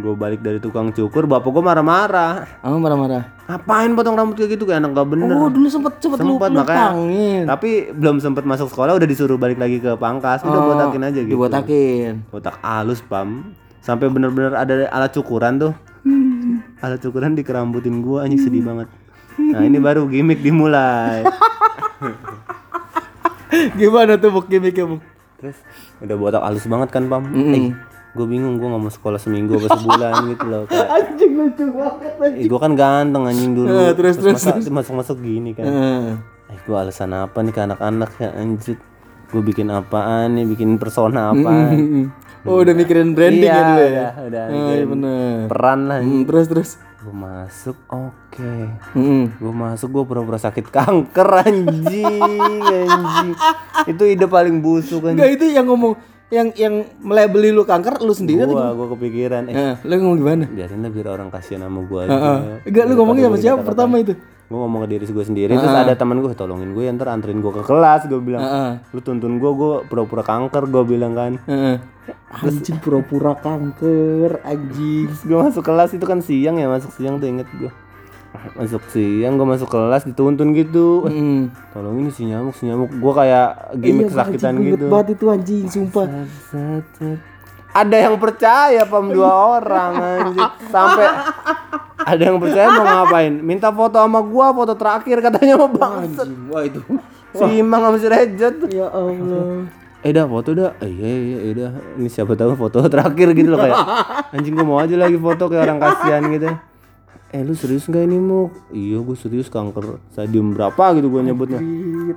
[0.00, 2.48] gue balik dari tukang cukur bapak gue marah-marah.
[2.62, 3.22] Oh marah-marah?
[3.44, 4.64] Ngapain potong rambut kayak gitu?
[4.64, 5.28] Kayak anak gak bener.
[5.30, 7.44] Oh dulu sempet sempet Sempet, lu makanya.
[7.50, 10.40] tapi belum sempet masuk sekolah udah disuruh balik lagi ke pangkas.
[10.40, 11.36] Udah botakin aja gitu.
[11.36, 12.24] dibotakin.
[12.28, 13.52] Botak halus pam.
[13.80, 15.72] Sampai bener-bener ada alat cukuran tuh.
[16.80, 18.88] Alat cukuran di kerambutin gua anjing sedih banget.
[19.40, 21.24] Nah ini baru gimmick dimulai.
[23.76, 24.46] Gimana tuh buk?
[24.46, 25.02] Gimmicknya buk?
[25.40, 25.56] Terus
[26.00, 27.24] udah botak halus banget kan pam?
[27.32, 27.72] Eh,
[28.10, 32.12] gue bingung gue nggak mau sekolah seminggu atau sebulan gitu loh kayak anjing lucu banget
[32.42, 33.70] eh, gue kan ganteng anjing dulu.
[33.70, 35.64] Eh, terus, terus, masa masuk masuk gini kan.
[35.64, 36.08] Eh,
[36.50, 38.76] eh gue alasan apa nih ke anak-anak ya anjir
[39.30, 40.44] gue bikin apaan nih?
[40.50, 42.10] Bikin persona apaan?
[42.48, 43.86] Oh udah mikirin branding Iya, ya dulu ya?
[43.86, 45.40] udah, udah oh, iya mikirin bener.
[45.52, 46.70] peran lah Hmm, terus terus.
[47.00, 48.54] Gue masuk oke.
[48.96, 49.24] Hmm.
[49.36, 53.30] gue masuk gue pura-pura sakit kanker anjing anjing.
[53.86, 55.94] Itu ide paling busuk kan Enggak itu yang ngomong
[56.30, 59.42] yang yang melabeli lu kanker lu sendiri atau Gua, gua kepikiran.
[59.46, 60.44] Eh, Eh, lu ngomong gimana?
[60.46, 62.16] biarin lah biar orang kasihan sama gua aja.
[62.62, 64.14] Enggak lu ngomongnya sama siapa pertama itu?
[64.46, 67.38] Gue ngomong ke diri gue sendiri terus ada teman gue tolongin gue ya ntar anterin
[67.38, 68.72] gue ke kelas gue bilang Heeh.
[68.90, 71.78] lu tuntun gue gue pura-pura kanker gue bilang kan Heeh.
[72.34, 75.06] Anjing pura-pura kanker anjing.
[75.06, 77.70] gue masuk kelas itu kan siang ya masuk siang tuh inget gue
[78.52, 81.04] masuk siang gue masuk kelas dituntun gitu.
[81.04, 81.42] Eh, Hmm.
[81.70, 82.88] tolongin si nyamuk si nyamuk.
[82.88, 84.86] Gue kayak gimmick kesakitan Anjing, gitu.
[84.86, 86.06] banget itu anjing sumpah.
[86.46, 87.18] Set, set.
[87.70, 89.08] ada yang percaya pam?
[89.08, 90.48] Dua orang anjing.
[90.66, 91.06] Sampai
[92.00, 93.32] ada yang percaya mau ngapain?
[93.36, 96.80] Minta foto sama gua foto terakhir katanya mau bang Anjing, Wah itu.
[97.32, 98.54] si Imang sama si Rejat.
[98.68, 99.66] Ya Allah.
[100.00, 100.72] eh dah foto dah.
[100.80, 101.70] Eh, iya iya iya dah.
[101.94, 103.78] Ini siapa tahu foto terakhir gitu loh kayak.
[104.32, 106.50] Anjing gua mau aja lagi foto kayak orang kasihan gitu
[107.30, 111.62] eh lu serius nggak ini mau iya gue serius kanker stadium berapa gitu gue nyebutnya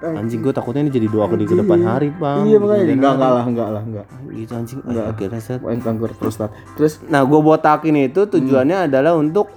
[0.01, 3.13] anjing gue takutnya ini jadi doa ke di ke depan hari bang Iya makanya enggak
[3.13, 4.05] enggak lah, enggak lah, enggak.
[4.31, 6.49] gitu anjing enggak akhirnya set Main kanker prostat.
[6.73, 9.53] Terus Nah, gue botakin itu tujuannya adalah untuk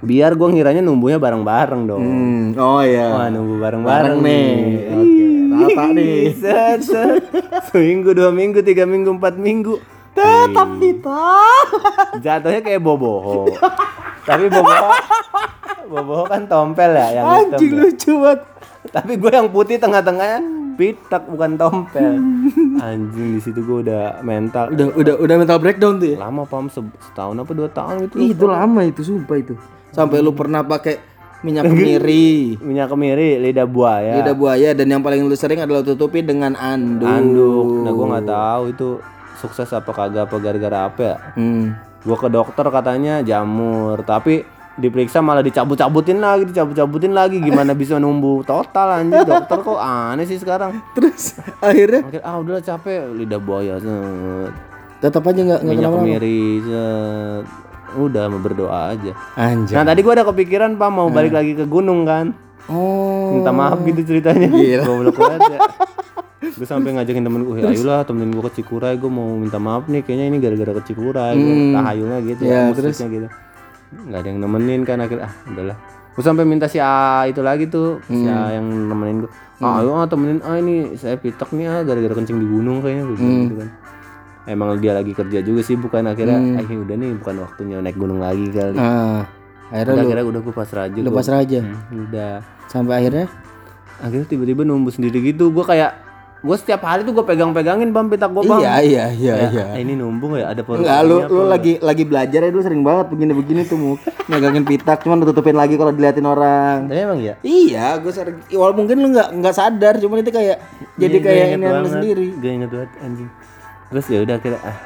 [0.00, 2.00] biar gue ngiranya numbuhnya bareng-bareng dong.
[2.00, 3.08] hmm, oh iya.
[3.10, 4.48] Wah, numbu bareng-bareng Bareng nih.
[4.90, 6.16] Oke, rata nih.
[6.32, 7.20] Set, set.
[7.68, 9.76] Seminggu, dua minggu, tiga minggu, empat minggu.
[10.12, 11.24] Tetap kita.
[12.18, 13.44] Jatuhnya kayak boboho.
[14.24, 14.88] Tapi boboho,
[15.86, 17.50] boboho kan tompel ya, yang hitam.
[17.52, 17.80] Anjing ya.
[17.82, 18.40] lucu banget.
[18.86, 20.40] Tapi gue yang putih tengah-tengahnya
[20.74, 22.12] pitak bukan tompel.
[22.76, 24.68] Anjing di situ gue udah mental.
[24.70, 26.16] Udah udah udah mental breakdown tuh ya.
[26.18, 28.14] Lama pam se- setahun apa dua tahun gitu.
[28.18, 29.54] Ih, itu lama itu sumpah itu.
[29.88, 30.98] Sampai lu pernah pakai
[31.40, 34.16] minyak kemiri, Minyak kemiri, lidah buaya.
[34.16, 37.04] lidah buaya dan yang paling lu sering adalah tutupi dengan anduk.
[37.04, 38.88] anduk nah gue nggak tahu itu
[39.36, 41.76] sukses apa kagak apa gara-gara apa ya Hmm.
[42.04, 44.04] Gue ke dokter katanya jamur.
[44.04, 47.40] Tapi diperiksa malah dicabut-cabutin lagi dicabut-cabutin lagi.
[47.40, 50.78] Gimana bisa numbuh total anjir dokter kok aneh sih sekarang.
[50.92, 52.00] Terus akhirnya?
[52.06, 53.10] Akhir, ah udahlah capek.
[53.16, 53.80] Lidah buaya
[55.04, 57.44] tetap aja nggak nggak minyak kenapa kemiri set.
[58.00, 59.12] udah mau berdoa aja.
[59.36, 59.74] Anjay.
[59.76, 62.32] nah tadi gue ada kepikiran pak mau balik lagi ke gunung kan?
[62.64, 63.36] Oh.
[63.36, 64.48] minta maaf gitu ceritanya.
[64.48, 64.82] Gila.
[64.88, 65.36] goblok ya
[66.52, 70.04] gue sampai ngajakin temen gue ayolah temenin gue ke Cikuray gue mau minta maaf nih
[70.04, 71.32] kayaknya ini gara-gara ke Cikuray.
[71.38, 71.72] Hmm.
[71.72, 73.28] tahayulnya gitu ya, musiknya gitu.
[73.94, 75.76] Nggak ada yang nemenin kan akhirnya ah udahlah.
[76.14, 79.30] Gue sampai minta si A itu lagi tuh si A yang nemenin gue
[79.62, 83.02] ah ayo ah, temenin ah ini saya pitak nih ah gara-gara kencing di gunung kayaknya
[83.08, 83.68] gue bilang gitu kan.
[84.44, 88.20] Emang dia lagi kerja juga sih bukan akhirnya eh udah nih bukan waktunya naik gunung
[88.20, 88.76] lagi kali.
[88.76, 89.24] Nah,
[89.72, 91.60] akhirnya udah lu akhirnya udah gue pasrah aja lu pasrah aja?
[91.64, 92.34] Hmm, udah.
[92.68, 93.26] Sampai akhirnya?
[94.04, 96.03] Akhirnya tiba-tiba numbuh sendiri gitu gue kayak
[96.44, 99.80] gue setiap hari tuh gue pegang-pegangin bam pitak gue bam iya iya iya iya Ah,
[99.80, 102.84] ini numbuh nggak ya ada paru Enggak, lu lu lagi lagi belajar ya dulu sering
[102.84, 103.94] banget begini-begini tuh mau
[104.26, 106.84] megangin pitak cuman lu tutupin lagi kalau diliatin orang.
[106.84, 110.56] Tapi emang ya Iya, gue sering walaupun mungkin lu nggak nggak sadar, cuman itu kayak
[110.94, 112.26] jadi kayak ini lu sendiri.
[112.36, 113.28] gue inget banget anjing
[113.84, 114.76] terus ya udah akhirnya ah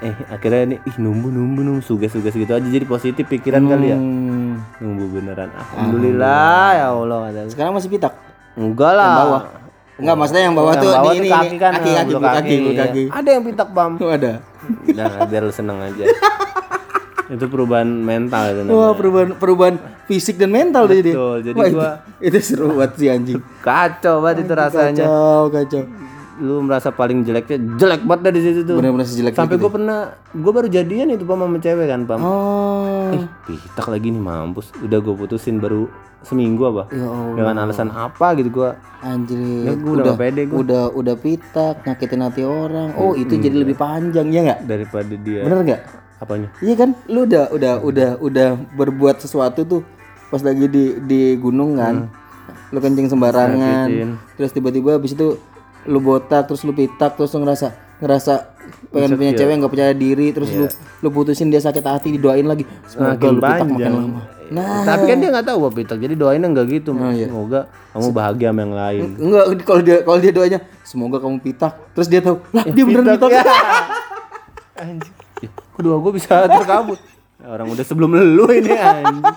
[0.00, 3.96] eh akhirnya ini ih numbuh numbuh numbuh suges-suges gitu aja jadi positif pikiran kali ya
[3.96, 4.58] Hmm.
[4.76, 7.46] numbuh beneran alhamdulillah ya Allah.
[7.46, 8.12] Sekarang masih pitak?
[8.54, 9.42] enggak lah bawah?
[9.94, 12.18] Enggak, maksudnya yang bawah Yang tuh bawah di tuh ini, kaki kan kaki, kaki, bulu
[12.20, 12.82] kaki, bulu iya.
[12.82, 13.02] kaki.
[13.08, 14.32] ada yang pitak bam Oh, ada.
[14.84, 16.04] udah biar lu seneng aja
[17.26, 18.76] itu perubahan mental itu namanya.
[18.76, 21.10] Wah, perubahan perubahan fisik dan mental tuh jadi.
[21.10, 23.40] Betul, jadi Wah, itu, gua- itu seru banget sih anjing.
[23.58, 25.82] kacau banget itu rasanya Kacau, kacau.
[26.40, 28.76] Lu merasa paling jeleknya jelek banget dah di situ tuh.
[28.78, 32.18] Bener-bener sejelek sampai gue pernah gue baru jadian itu pam sama cewek kan pam.
[32.18, 33.14] Oh.
[33.14, 34.74] eh pitak lagi nih mampus.
[34.82, 35.86] Udah gue putusin baru
[36.24, 36.88] seminggu apa?
[36.90, 37.36] Ya Allah.
[37.36, 38.70] dengan alasan apa gitu gue
[39.04, 40.56] Anjir, Ya, gua udah nggak pede gua.
[40.64, 42.96] udah udah pitak, nyakitin hati orang.
[42.96, 44.60] Oh, itu jadi lebih panjang ya nggak?
[44.64, 45.44] daripada dia.
[45.44, 45.82] Bener nggak?
[46.24, 46.48] apanya?
[46.64, 49.82] Iya kan, lu udah udah udah udah berbuat sesuatu tuh
[50.32, 52.08] pas lagi di di gunung kan,
[52.72, 55.36] lu kencing sembarangan, terus tiba-tiba habis itu
[55.88, 57.68] lu botak, terus lu pitak, terus lu ngerasa
[58.02, 58.32] ngerasa
[58.90, 60.66] pengen punya cewek nggak percaya diri, terus lu
[61.04, 64.22] lu putusin dia sakit hati, didoain lagi, semoga Makin lu pitak makin lama.
[64.44, 67.32] Nah, tapi kan dia nggak tahu gue pitak jadi doainnya nggak gitu iya.
[67.32, 67.60] semoga
[67.96, 69.02] kamu bahagia sama yang lain.
[69.16, 73.16] Enggak kalau dia kalau dia doanya semoga kamu pitak, terus dia tahu, lah dia beneran
[73.16, 73.30] pitak.
[73.32, 73.42] ya.
[74.84, 75.14] anjing.
[75.42, 76.98] Ya, kok doa gue bisa terkabul
[77.44, 79.24] orang udah sebelum lu ini anjing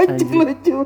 [0.00, 0.30] Anjing.
[0.34, 0.76] lucu.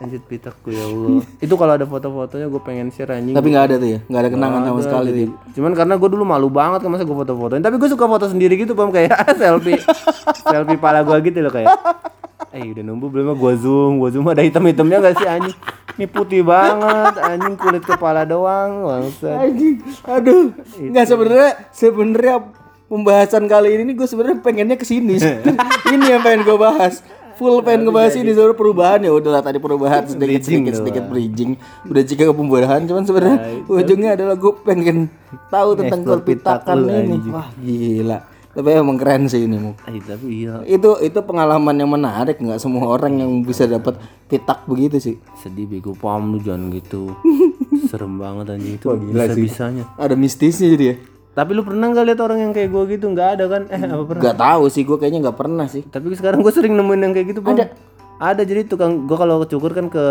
[0.00, 3.74] Anjir pitakku ya Allah itu kalau ada foto-fotonya gue pengen share anjing Tapi nggak ada
[3.76, 5.20] tuh ya, nggak ada kenangan sama sekali tuh.
[5.20, 5.28] ya?
[5.60, 7.60] Cuman karena gue dulu malu banget kan masa gue foto-fotoin.
[7.60, 9.76] Tapi gue suka foto sendiri gitu pam kayak selfie,
[10.40, 11.68] selfie pala gue gitu loh kayak.
[12.50, 15.56] Eh udah numbuh belum gue zoom, gue zoom ada hitam-hitamnya gak sih anjing?
[16.00, 19.36] Ini putih banget, anjing kulit kepala doang, bangsat.
[19.36, 20.48] Anjing, aduh,
[20.80, 22.34] nggak sebenarnya sebenarnya
[22.88, 25.20] pembahasan kali ini gue sebenarnya pengennya ke sini.
[25.94, 27.04] ini yang pengen gue bahas.
[27.40, 29.16] Full pengen ngebahas ini soal perubahan ya.
[29.16, 31.56] Udahlah tadi perubahan sedikit sedikit sedikit bridging.
[31.88, 35.08] Udah jika ke pembuahan cuman sebenarnya ujungnya adalah gue pengen
[35.48, 37.16] tahu tentang perpitakan ini.
[37.32, 38.18] wah gila.
[38.50, 39.78] Tapi emang keren sih ini Muk.
[39.86, 40.60] Eh, tapi iya.
[40.68, 42.36] Itu itu pengalaman yang menarik.
[42.36, 43.96] Nggak semua orang yang bisa dapat
[44.28, 45.16] pitak begitu sih.
[45.40, 47.14] Sedih bego paham lu jangan gitu.
[47.90, 48.76] Serem banget anjing.
[48.76, 50.96] Itu bisa bisanya ada mistisnya jadi ya
[51.30, 53.06] tapi lu pernah nggak lihat orang yang kayak gua gitu?
[53.06, 53.62] Nggak ada kan?
[53.70, 54.22] Eh apa pernah?
[54.22, 55.82] Nggak tahu sih gue kayaknya nggak pernah sih.
[55.86, 57.54] Tapi sekarang gue sering nemuin yang kayak gitu bang.
[57.54, 57.66] Ada.
[58.20, 60.04] Ada jadi tukang gua kalau cukur kan ke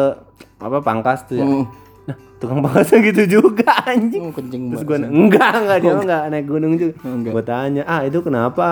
[0.57, 1.45] apa pangkas tuh ya.
[1.45, 1.65] Hmm.
[2.07, 4.23] nah tukang pangkasnya gitu juga anjing.
[4.23, 6.93] Oh, kencing terus gua na- enggak enggak dia mah enggak naik gunung juga.
[7.03, 7.31] Enggak.
[7.35, 8.67] gua tanya ah itu kenapa?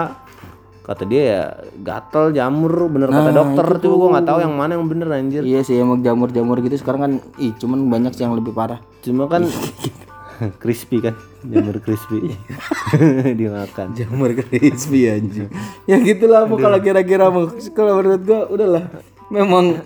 [0.82, 1.42] Kata dia ya
[1.78, 2.88] gatel jamur.
[2.88, 5.44] Bener kata dokter tuh gua nggak tahu yang mana yang bener anjir.
[5.44, 8.80] Iya sih emang jamur-jamur gitu sekarang kan ih cuman banyak sih yang lebih parah.
[9.04, 9.44] Cuma kan
[10.62, 11.16] crispy kan?
[11.46, 12.36] Jamur crispy.
[13.40, 13.94] Dimakan.
[13.98, 15.50] Jamur crispy anjing.
[15.90, 18.84] Ya gitulah mau kalau kira-kira mau kalau menurut gua udahlah.
[19.28, 19.84] Memang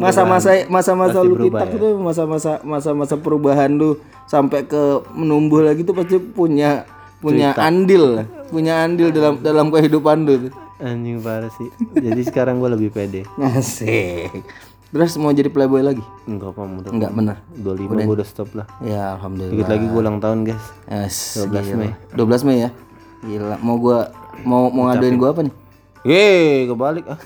[0.00, 5.92] masa-masa masa-masa lu berubah pitak itu masa-masa masa-masa perubahan lu sampai ke menumbuh lagi tuh
[5.92, 6.88] pasti punya
[7.20, 8.26] punya andil lah.
[8.48, 10.52] punya andil dalam dalam kehidupan lu tuh.
[10.80, 11.68] anjing parah sih.
[11.92, 13.28] Jadi sekarang gua lebih pede.
[13.52, 14.32] Asik.
[14.90, 16.02] Terus mau jadi playboy lagi?
[16.24, 17.36] enggak apa udah Enggak bener.
[17.54, 19.54] 25 gua udah stop lah Ya alhamdulillah.
[19.54, 22.70] dikit lagi gua ulang tahun guys Yes, 12 Mei 12 Mei ya.
[23.20, 24.10] Gila, mau gua
[24.42, 25.54] mau mau ngaduin gua apa nih?
[26.02, 27.20] Yeay, kebalik ah.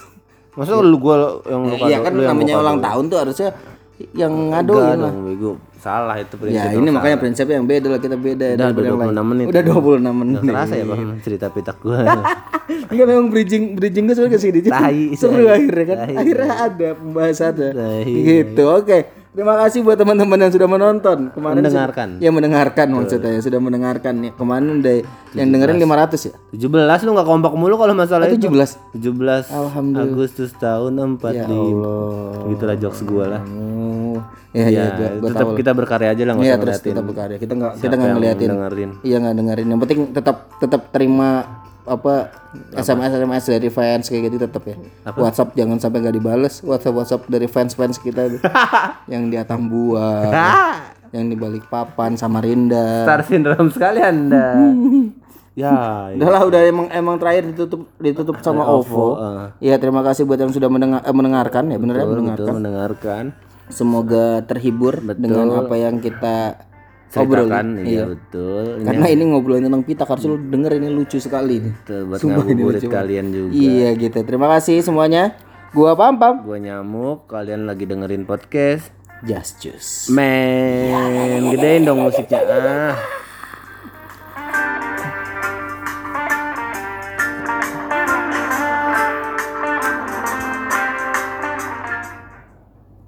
[0.55, 3.49] Masa lu gua yang lu Iya kado- kan lu yang namanya ulang tahun tuh harusnya
[4.15, 5.13] yang ngaduin lah.
[5.15, 5.53] bego.
[5.79, 6.65] Salah itu prinsip.
[6.65, 9.15] Ya ini makanya prinsipnya yang beda lah kita beda Udah, yang udah lain.
[9.15, 9.47] 26 menit.
[9.53, 10.41] Udah 26 menit.
[10.49, 11.99] Terasa ya bang cerita pitak gua.
[12.91, 14.59] Enggak memang bridging bridging gue sebenarnya ke sini.
[15.15, 15.99] Seru akhirnya kan.
[16.17, 17.71] Akhirnya ada pembahasannya.
[18.09, 18.65] Gitu.
[18.65, 19.24] Oke.
[19.35, 21.35] Terima kasih buat teman-teman yang sudah menonton.
[21.35, 22.09] Kemarin Mendengarkan.
[22.23, 24.31] Ya mendengarkan maksudnya ya sudah mendengarkan ya.
[24.31, 24.95] Kemarin udah
[25.35, 26.35] yang dengerin 500 ya.
[26.55, 28.47] 17 lu nggak kompak mulu kalau masalah itu.
[28.47, 28.95] 17.
[28.95, 30.15] 17 Alhamdulillah.
[30.15, 31.35] Agustus tahun 45.
[31.35, 32.47] Ya Allah.
[32.47, 33.43] Gitulah jokes gua lah.
[33.43, 34.23] Oh.
[34.55, 37.37] Ya ya, gua, tetap kita berkarya aja lah nggak Iya usah terus ngeliatin kita berkarya.
[37.43, 38.49] Kita nggak kita nggak ngeliatin.
[38.55, 38.91] dengerin.
[39.03, 39.67] Iya nggak dengerin.
[39.67, 41.29] Yang penting tetap tetap terima
[41.85, 42.33] apa
[42.73, 44.77] SMS SMS dari fans kayak gitu tetap ya.
[45.21, 46.65] WhatsApp jangan sampai nggak dibales.
[46.65, 48.41] WhatsApp WhatsApp dari fans fans kita tuh.
[49.13, 50.33] yang di Atambua,
[51.13, 53.05] yang di Balikpapan, Samarinda.
[53.05, 54.57] Star syndrome sekali anda.
[55.61, 55.73] ya,
[56.11, 56.17] ya.
[56.17, 59.07] Udah lah udah emang emang terakhir ditutup ditutup sama OVO.
[59.21, 59.47] ah.
[59.61, 62.45] Iya terima kasih buat yang sudah mendengar eh, mendengarkan ya bener ya mendengarkan.
[62.49, 63.25] Betul mendengarkan.
[63.69, 66.69] Semoga terhibur dengan apa yang kita
[67.23, 67.47] obrolin.
[67.47, 68.65] Ceritakan, iya betul.
[68.81, 71.75] Ini Karena ini ngobrolin tentang pitak harus lu denger ini lucu sekali nih.
[71.87, 73.53] Tuh, buat ngabuburit kalian juga.
[73.55, 74.19] Iya gitu.
[74.27, 75.39] Terima kasih semuanya.
[75.75, 76.43] Gua Pam Pam.
[76.47, 78.91] Gua nyamuk, kalian lagi dengerin podcast.
[79.25, 80.13] Just Juice.
[80.13, 82.45] Men, gedein dong musiknya.
[82.45, 83.24] Ah.